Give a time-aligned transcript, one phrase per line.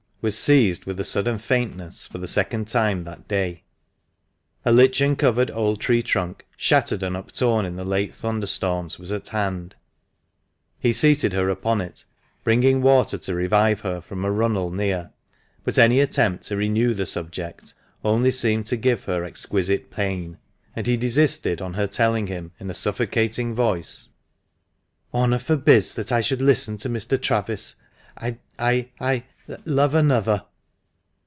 [0.23, 3.63] was seized with a sudden faintness for the second time that day.
[4.63, 9.29] A lichen covered old tree trunk, shattered and uptorn in the late thunderstorms, was at
[9.29, 9.73] hand;
[10.79, 12.05] he seated her upon it,
[12.43, 15.09] bringing water to revive her from a runnel near;
[15.63, 17.73] but any attempt to renew the subject
[18.05, 20.37] only seemed to give her exquisite pain,
[20.75, 24.09] and he desisted on her telling him, in a suffocating voice"
[25.15, 27.19] Honour forbids that I should listen to Mr.
[27.19, 27.73] Travis;
[28.15, 28.37] I—
[29.11, 29.23] I—
[29.65, 30.41] love another."